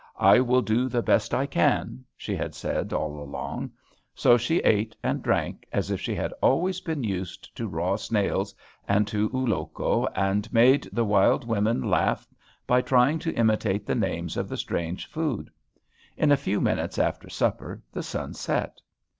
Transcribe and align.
"I 0.17 0.39
will 0.39 0.63
do 0.63 0.89
the 0.89 1.03
best 1.03 1.31
I 1.31 1.45
can," 1.45 2.03
she 2.17 2.35
had 2.35 2.55
said 2.55 2.91
all 2.91 3.21
along; 3.21 3.69
so 4.15 4.35
she 4.35 4.57
ate 4.61 4.95
and 5.03 5.21
drank, 5.21 5.67
as 5.71 5.91
if 5.91 6.01
she 6.01 6.15
had 6.15 6.33
always 6.41 6.81
been 6.81 7.03
used 7.03 7.55
to 7.55 7.67
raw 7.67 7.97
snails 7.97 8.55
and 8.87 9.07
to 9.09 9.29
ulloco, 9.31 10.07
and 10.15 10.51
made 10.51 10.89
the 10.91 11.05
wild 11.05 11.45
women 11.45 11.83
laugh 11.87 12.27
by 12.65 12.81
trying 12.81 13.19
to 13.19 13.35
imitate 13.35 13.85
the 13.85 13.93
names 13.93 14.37
of 14.37 14.49
the 14.49 14.57
strange 14.57 15.05
food. 15.05 15.51
In 16.17 16.31
a 16.31 16.35
few 16.35 16.59
minutes 16.59 16.97
after 16.97 17.29
supper 17.29 17.83
the 17.91 18.01
sun 18.01 18.33
set. 18.33 18.81